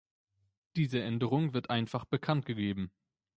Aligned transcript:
Diese 0.77 0.99
Änderung 1.03 1.53
wird 1.53 1.69
einfach 1.69 2.05
bekannt 2.05 2.47
gegeben. 2.47 2.89